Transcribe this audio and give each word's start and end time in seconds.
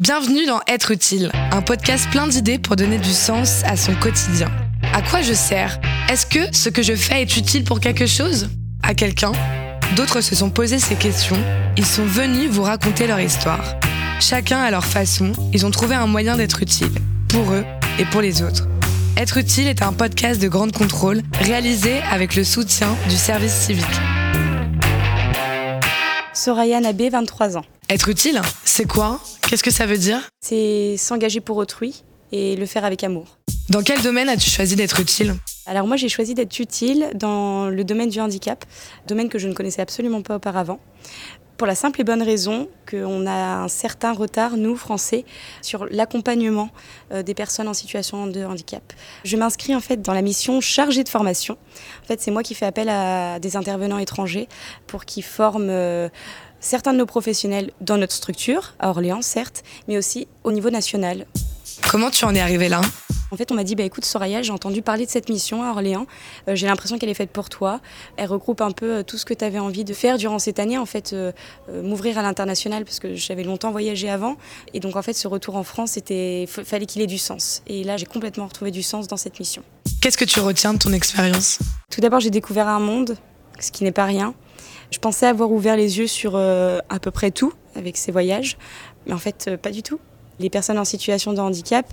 Bienvenue 0.00 0.46
dans 0.46 0.60
Être 0.68 0.92
utile, 0.92 1.32
un 1.50 1.60
podcast 1.60 2.08
plein 2.12 2.28
d'idées 2.28 2.60
pour 2.60 2.76
donner 2.76 2.98
du 2.98 3.10
sens 3.10 3.64
à 3.64 3.76
son 3.76 3.96
quotidien. 3.96 4.46
À 4.94 5.02
quoi 5.02 5.22
je 5.22 5.32
sers? 5.32 5.80
Est-ce 6.08 6.24
que 6.24 6.56
ce 6.56 6.68
que 6.68 6.84
je 6.84 6.94
fais 6.94 7.22
est 7.22 7.36
utile 7.36 7.64
pour 7.64 7.80
quelque 7.80 8.06
chose? 8.06 8.48
À 8.84 8.94
quelqu'un? 8.94 9.32
D'autres 9.96 10.20
se 10.20 10.36
sont 10.36 10.50
posés 10.50 10.78
ces 10.78 10.94
questions. 10.94 11.36
Ils 11.76 11.84
sont 11.84 12.04
venus 12.04 12.48
vous 12.48 12.62
raconter 12.62 13.08
leur 13.08 13.18
histoire. 13.18 13.74
Chacun 14.20 14.60
à 14.60 14.70
leur 14.70 14.84
façon, 14.84 15.32
ils 15.52 15.66
ont 15.66 15.72
trouvé 15.72 15.96
un 15.96 16.06
moyen 16.06 16.36
d'être 16.36 16.62
utile, 16.62 16.92
pour 17.28 17.50
eux 17.50 17.64
et 17.98 18.04
pour 18.04 18.20
les 18.20 18.40
autres. 18.40 18.68
Être 19.16 19.38
utile 19.38 19.66
est 19.66 19.82
un 19.82 19.92
podcast 19.92 20.40
de 20.40 20.46
grande 20.46 20.70
contrôle 20.70 21.22
réalisé 21.40 21.98
avec 22.12 22.36
le 22.36 22.44
soutien 22.44 22.94
du 23.08 23.16
service 23.16 23.52
civique. 23.52 23.84
Soraya 26.34 26.78
Nabé, 26.80 27.10
23 27.10 27.56
ans. 27.56 27.64
Être 27.90 28.10
utile, 28.10 28.42
c'est 28.64 28.86
quoi? 28.86 29.18
Qu'est-ce 29.48 29.62
que 29.62 29.70
ça 29.70 29.86
veut 29.86 29.96
dire? 29.96 30.20
C'est 30.42 30.96
s'engager 30.98 31.40
pour 31.40 31.56
autrui 31.56 32.02
et 32.32 32.54
le 32.54 32.66
faire 32.66 32.84
avec 32.84 33.02
amour. 33.02 33.38
Dans 33.70 33.82
quel 33.82 34.02
domaine 34.02 34.28
as-tu 34.28 34.50
choisi 34.50 34.76
d'être 34.76 35.00
utile? 35.00 35.34
Alors 35.64 35.86
moi 35.86 35.96
j'ai 35.96 36.10
choisi 36.10 36.34
d'être 36.34 36.58
utile 36.58 37.10
dans 37.14 37.70
le 37.70 37.84
domaine 37.84 38.10
du 38.10 38.20
handicap, 38.20 38.66
domaine 39.06 39.30
que 39.30 39.38
je 39.38 39.48
ne 39.48 39.54
connaissais 39.54 39.80
absolument 39.80 40.20
pas 40.20 40.36
auparavant. 40.36 40.80
Pour 41.58 41.66
la 41.66 41.74
simple 41.74 42.00
et 42.00 42.04
bonne 42.04 42.22
raison 42.22 42.68
qu'on 42.88 43.26
a 43.26 43.56
un 43.56 43.66
certain 43.66 44.12
retard, 44.12 44.56
nous, 44.56 44.76
Français, 44.76 45.24
sur 45.60 45.86
l'accompagnement 45.90 46.70
euh, 47.12 47.24
des 47.24 47.34
personnes 47.34 47.66
en 47.66 47.74
situation 47.74 48.28
de 48.28 48.44
handicap. 48.44 48.92
Je 49.24 49.36
m'inscris 49.36 49.74
en 49.74 49.80
fait 49.80 50.00
dans 50.00 50.12
la 50.12 50.22
mission 50.22 50.60
chargée 50.60 51.02
de 51.02 51.08
formation. 51.08 51.58
En 52.04 52.06
fait, 52.06 52.20
c'est 52.20 52.30
moi 52.30 52.44
qui 52.44 52.54
fais 52.54 52.64
appel 52.64 52.88
à 52.88 53.40
des 53.40 53.56
intervenants 53.56 53.98
étrangers 53.98 54.48
pour 54.86 55.04
qu'ils 55.04 55.24
forment 55.24 55.68
euh, 55.68 56.08
certains 56.60 56.92
de 56.92 56.98
nos 56.98 57.06
professionnels 57.06 57.72
dans 57.80 57.96
notre 57.96 58.14
structure, 58.14 58.74
à 58.78 58.90
Orléans 58.90 59.20
certes, 59.20 59.64
mais 59.88 59.98
aussi 59.98 60.28
au 60.44 60.52
niveau 60.52 60.70
national. 60.70 61.26
Comment 61.90 62.10
tu 62.10 62.24
en 62.24 62.36
es 62.36 62.40
arrivé 62.40 62.68
là? 62.68 62.80
En 63.30 63.36
fait, 63.36 63.52
on 63.52 63.54
m'a 63.54 63.64
dit, 63.64 63.74
bah, 63.74 63.84
écoute, 63.84 64.04
Soraya, 64.04 64.42
j'ai 64.42 64.52
entendu 64.52 64.82
parler 64.82 65.04
de 65.04 65.10
cette 65.10 65.28
mission 65.28 65.62
à 65.62 65.70
Orléans. 65.70 66.06
Euh, 66.48 66.54
j'ai 66.54 66.66
l'impression 66.66 66.98
qu'elle 66.98 67.08
est 67.10 67.14
faite 67.14 67.30
pour 67.30 67.48
toi. 67.48 67.80
Elle 68.16 68.28
regroupe 68.28 68.60
un 68.60 68.70
peu 68.70 68.98
euh, 68.98 69.02
tout 69.02 69.18
ce 69.18 69.24
que 69.24 69.34
tu 69.34 69.44
avais 69.44 69.58
envie 69.58 69.84
de 69.84 69.92
faire 69.92 70.16
durant 70.16 70.38
cette 70.38 70.58
année, 70.58 70.78
en 70.78 70.86
fait, 70.86 71.12
euh, 71.12 71.32
m'ouvrir 71.68 72.18
à 72.18 72.22
l'international, 72.22 72.84
parce 72.84 73.00
que 73.00 73.14
j'avais 73.14 73.44
longtemps 73.44 73.70
voyagé 73.70 74.08
avant. 74.08 74.36
Et 74.72 74.80
donc, 74.80 74.96
en 74.96 75.02
fait, 75.02 75.12
ce 75.12 75.28
retour 75.28 75.56
en 75.56 75.62
France, 75.62 75.96
il 75.96 76.46
fallait 76.46 76.86
qu'il 76.86 77.02
ait 77.02 77.06
du 77.06 77.18
sens. 77.18 77.62
Et 77.66 77.84
là, 77.84 77.96
j'ai 77.96 78.06
complètement 78.06 78.46
retrouvé 78.46 78.70
du 78.70 78.82
sens 78.82 79.08
dans 79.08 79.16
cette 79.16 79.38
mission. 79.38 79.62
Qu'est-ce 80.00 80.18
que 80.18 80.24
tu 80.24 80.40
retiens 80.40 80.72
de 80.72 80.78
ton 80.78 80.92
expérience? 80.92 81.58
Tout 81.90 82.00
d'abord, 82.00 82.20
j'ai 82.20 82.30
découvert 82.30 82.68
un 82.68 82.80
monde, 82.80 83.16
ce 83.60 83.70
qui 83.70 83.84
n'est 83.84 83.92
pas 83.92 84.04
rien. 84.04 84.34
Je 84.90 84.98
pensais 84.98 85.26
avoir 85.26 85.50
ouvert 85.50 85.76
les 85.76 85.98
yeux 85.98 86.06
sur 86.06 86.36
à 86.36 86.98
peu 87.00 87.10
près 87.10 87.30
tout 87.30 87.52
avec 87.74 87.98
ces 87.98 88.10
voyages, 88.10 88.56
mais 89.06 89.12
en 89.12 89.18
fait, 89.18 89.50
pas 89.60 89.70
du 89.70 89.82
tout 89.82 90.00
les 90.38 90.50
personnes 90.50 90.78
en 90.78 90.84
situation 90.84 91.32
de 91.32 91.40
handicap, 91.40 91.86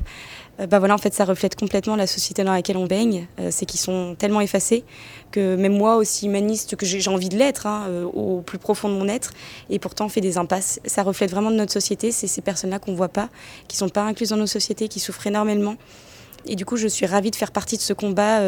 euh, 0.60 0.68
bah 0.68 0.80
voilà, 0.80 0.94
en 0.94 0.98
fait, 0.98 1.14
ça 1.14 1.26
reflète 1.26 1.56
complètement 1.56 1.96
la 1.96 2.08
société 2.08 2.44
dans 2.44 2.54
laquelle 2.54 2.78
on 2.78 2.86
baigne. 2.86 3.28
Euh, 3.40 3.50
c'est 3.52 3.66
qu'ils 3.66 3.80
sont 3.80 4.16
tellement 4.18 4.42
effacés 4.42 4.84
que 5.32 5.56
même 5.56 5.76
moi, 5.78 5.98
aussi 5.98 6.28
humaniste 6.28 6.76
que 6.76 6.86
j'ai 6.86 7.10
envie 7.10 7.30
de 7.30 7.38
l'être, 7.38 7.68
hein, 7.68 7.86
euh, 7.88 8.04
au 8.06 8.42
plus 8.42 8.58
profond 8.58 8.90
de 8.90 8.94
mon 8.94 9.08
être, 9.08 9.32
et 9.70 9.80
pourtant 9.80 10.06
on 10.06 10.10
fait 10.10 10.22
des 10.22 10.38
impasses. 10.38 10.80
Ça 10.86 11.04
reflète 11.04 11.32
vraiment 11.32 11.52
notre 11.52 11.74
société. 11.74 12.12
C'est 12.12 12.28
ces 12.28 12.42
personnes-là 12.42 12.80
qu'on 12.80 12.96
voit 12.96 13.10
pas, 13.10 13.30
qui 13.68 13.78
sont 13.78 13.90
pas 13.90 14.04
incluses 14.04 14.30
dans 14.30 14.38
nos 14.38 14.48
sociétés, 14.48 14.88
qui 14.88 15.00
souffrent 15.00 15.28
énormément. 15.28 15.76
Et 16.46 16.56
du 16.56 16.66
coup, 16.66 16.78
je 16.78 16.88
suis 16.88 17.06
ravie 17.06 17.32
de 17.32 17.36
faire 17.36 17.52
partie 17.52 17.76
de 17.76 17.82
ce 17.82 17.92
combat 17.92 18.40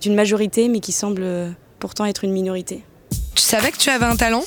d'une 0.00 0.14
majorité, 0.14 0.68
mais 0.68 0.80
qui 0.80 0.90
semble 0.90 1.54
pourtant 1.78 2.06
être 2.06 2.24
une 2.24 2.32
minorité. 2.32 2.82
Tu 3.34 3.42
savais 3.42 3.70
que 3.70 3.76
tu 3.76 3.90
avais 3.90 4.06
un 4.06 4.16
talent? 4.16 4.42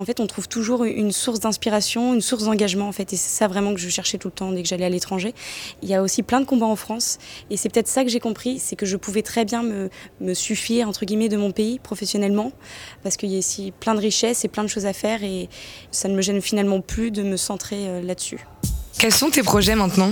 En 0.00 0.06
fait, 0.06 0.18
on 0.18 0.26
trouve 0.26 0.48
toujours 0.48 0.84
une 0.84 1.12
source 1.12 1.40
d'inspiration, 1.40 2.14
une 2.14 2.22
source 2.22 2.44
d'engagement, 2.44 2.88
en 2.88 2.92
fait. 2.92 3.12
Et 3.12 3.16
c'est 3.16 3.36
ça 3.36 3.48
vraiment 3.48 3.74
que 3.74 3.80
je 3.80 3.88
cherchais 3.90 4.16
tout 4.16 4.28
le 4.28 4.32
temps 4.32 4.50
dès 4.50 4.62
que 4.62 4.68
j'allais 4.68 4.86
à 4.86 4.88
l'étranger. 4.88 5.34
Il 5.82 5.90
y 5.90 5.94
a 5.94 6.02
aussi 6.02 6.22
plein 6.22 6.40
de 6.40 6.46
combats 6.46 6.66
en 6.66 6.76
France. 6.76 7.18
Et 7.50 7.58
c'est 7.58 7.68
peut-être 7.68 7.86
ça 7.86 8.02
que 8.02 8.08
j'ai 8.08 8.18
compris, 8.18 8.58
c'est 8.58 8.76
que 8.76 8.86
je 8.86 8.96
pouvais 8.96 9.20
très 9.20 9.44
bien 9.44 9.62
me, 9.62 10.34
suffire, 10.34 10.88
entre 10.88 11.04
guillemets, 11.04 11.28
de 11.28 11.36
mon 11.36 11.52
pays 11.52 11.78
professionnellement. 11.78 12.52
Parce 13.02 13.18
qu'il 13.18 13.28
y 13.28 13.34
a 13.34 13.38
ici 13.38 13.74
plein 13.78 13.94
de 13.94 14.00
richesses 14.00 14.42
et 14.42 14.48
plein 14.48 14.62
de 14.62 14.68
choses 14.68 14.86
à 14.86 14.94
faire. 14.94 15.22
Et 15.22 15.50
ça 15.90 16.08
ne 16.08 16.14
me 16.14 16.22
gêne 16.22 16.40
finalement 16.40 16.80
plus 16.80 17.10
de 17.10 17.22
me 17.22 17.36
centrer 17.36 17.86
euh, 17.86 18.00
là-dessus. 18.00 18.46
Quels 18.98 19.12
sont 19.12 19.28
tes 19.28 19.42
projets 19.42 19.74
maintenant? 19.74 20.08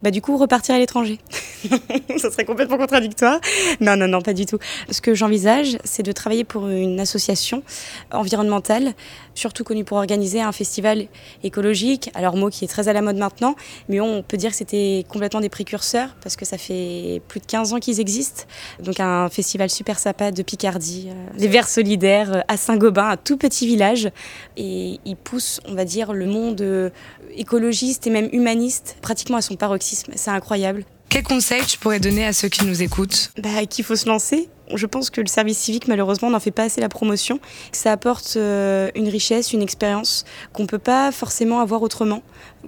Bah 0.00 0.12
du 0.12 0.22
coup 0.22 0.36
repartir 0.36 0.76
à 0.76 0.78
l'étranger. 0.78 1.18
ça 2.18 2.30
serait 2.30 2.44
complètement 2.44 2.78
contradictoire. 2.78 3.40
Non, 3.80 3.96
non, 3.96 4.06
non, 4.06 4.20
pas 4.20 4.32
du 4.32 4.46
tout. 4.46 4.58
Ce 4.92 5.00
que 5.00 5.12
j'envisage, 5.12 5.76
c'est 5.82 6.04
de 6.04 6.12
travailler 6.12 6.44
pour 6.44 6.68
une 6.68 7.00
association 7.00 7.64
environnementale, 8.12 8.94
surtout 9.34 9.64
connue 9.64 9.82
pour 9.82 9.96
organiser 9.96 10.40
un 10.40 10.52
festival 10.52 11.08
écologique. 11.42 12.12
Alors 12.14 12.36
mot 12.36 12.48
qui 12.48 12.64
est 12.64 12.68
très 12.68 12.86
à 12.86 12.92
la 12.92 13.02
mode 13.02 13.16
maintenant, 13.16 13.56
mais 13.88 14.00
on 14.00 14.22
peut 14.22 14.36
dire 14.36 14.52
que 14.52 14.56
c'était 14.56 15.04
complètement 15.08 15.40
des 15.40 15.48
précurseurs 15.48 16.14
parce 16.22 16.36
que 16.36 16.44
ça 16.44 16.58
fait 16.58 17.20
plus 17.26 17.40
de 17.40 17.46
15 17.46 17.72
ans 17.72 17.80
qu'ils 17.80 17.98
existent. 17.98 18.44
Donc 18.80 19.00
un 19.00 19.28
festival 19.28 19.68
super 19.68 19.98
sympa 19.98 20.30
de 20.30 20.44
Picardie, 20.44 21.08
euh, 21.10 21.26
les 21.36 21.48
Verts 21.48 21.68
solidaires 21.68 22.36
euh, 22.36 22.40
à 22.46 22.56
Saint-Gobain, 22.56 23.08
un 23.08 23.16
tout 23.16 23.36
petit 23.36 23.66
village, 23.66 24.12
et 24.56 25.00
ils 25.04 25.16
poussent, 25.16 25.60
on 25.66 25.74
va 25.74 25.84
dire, 25.84 26.12
le 26.12 26.26
monde 26.26 26.60
euh, 26.60 26.90
écologiste 27.34 28.06
et 28.06 28.10
même 28.10 28.28
humaniste 28.30 28.96
pratiquement 29.02 29.38
à 29.38 29.42
son 29.42 29.56
paroxysme 29.56 29.87
c'est 29.96 30.30
incroyable. 30.30 30.84
Quel 31.08 31.22
conseil 31.22 31.62
tu 31.66 31.78
pourrais 31.78 32.00
donner 32.00 32.26
à 32.26 32.34
ceux 32.34 32.48
qui 32.48 32.66
nous 32.66 32.82
écoutent? 32.82 33.30
Bah, 33.38 33.64
Qu'il 33.64 33.84
faut 33.84 33.96
se 33.96 34.06
lancer. 34.06 34.48
Je 34.74 34.84
pense 34.84 35.08
que 35.08 35.22
le 35.22 35.26
service 35.26 35.56
civique, 35.56 35.88
malheureusement, 35.88 36.28
n'en 36.28 36.40
fait 36.40 36.50
pas 36.50 36.64
assez 36.64 36.82
la 36.82 36.90
promotion. 36.90 37.40
Ça 37.72 37.92
apporte 37.92 38.34
euh, 38.36 38.90
une 38.94 39.08
richesse, 39.08 39.54
une 39.54 39.62
expérience 39.62 40.26
qu'on 40.52 40.64
ne 40.64 40.68
peut 40.68 40.78
pas 40.78 41.10
forcément 41.10 41.60
avoir 41.60 41.80
autrement. 41.80 42.22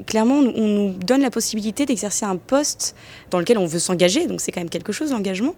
Clairement, 0.07 0.39
on 0.39 0.67
nous 0.67 0.95
donne 0.95 1.21
la 1.21 1.31
possibilité 1.31 1.85
d'exercer 1.85 2.25
un 2.25 2.37
poste 2.37 2.97
dans 3.31 3.39
lequel 3.39 3.59
on 3.59 3.67
veut 3.67 3.79
s'engager, 3.79 4.27
donc 4.27 4.41
c'est 4.41 4.53
quand 4.53 4.61
même 4.61 4.71
quelque 4.71 4.93
chose, 4.93 5.11
l'engagement, 5.11 5.55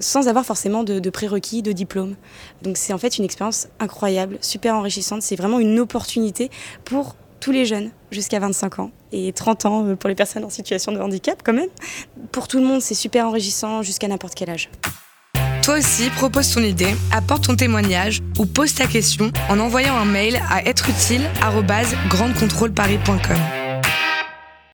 sans 0.00 0.28
avoir 0.28 0.44
forcément 0.44 0.84
de, 0.84 0.98
de 0.98 1.10
prérequis, 1.10 1.62
de 1.62 1.72
diplôme. 1.72 2.16
Donc 2.60 2.76
c'est 2.76 2.92
en 2.92 2.98
fait 2.98 3.16
une 3.16 3.24
expérience 3.24 3.68
incroyable, 3.78 4.36
super 4.42 4.74
enrichissante. 4.74 5.22
C'est 5.22 5.36
vraiment 5.36 5.60
une 5.60 5.78
opportunité 5.78 6.50
pour 6.84 7.16
tous 7.40 7.52
les 7.52 7.66
jeunes 7.66 7.90
jusqu'à 8.10 8.38
25 8.38 8.78
ans 8.78 8.90
et 9.12 9.32
30 9.32 9.66
ans 9.66 9.86
euh, 9.86 9.96
pour 9.96 10.08
les 10.08 10.14
personnes 10.14 10.44
en 10.44 10.50
situation 10.50 10.92
de 10.92 11.00
handicap 11.00 11.42
quand 11.44 11.52
même. 11.52 11.68
Pour 12.32 12.48
tout 12.48 12.58
le 12.58 12.64
monde, 12.64 12.82
c'est 12.82 12.94
super 12.94 13.26
enrichissant 13.26 13.82
jusqu'à 13.82 14.08
n'importe 14.08 14.34
quel 14.34 14.50
âge. 14.50 14.70
Toi 15.62 15.78
aussi, 15.78 16.10
propose 16.10 16.52
ton 16.52 16.62
idée, 16.62 16.94
apporte 17.12 17.44
ton 17.44 17.56
témoignage 17.56 18.20
ou 18.38 18.44
pose 18.46 18.74
ta 18.74 18.86
question 18.86 19.32
en 19.48 19.58
envoyant 19.58 19.96
un 19.96 20.04
mail 20.04 20.40
à 20.48 20.64
êtreutile@grandecontrôleparis.com. 20.64 23.59